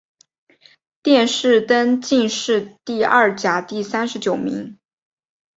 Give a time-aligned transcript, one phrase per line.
[1.03, 4.79] 殿试登进士第二甲第三十九名。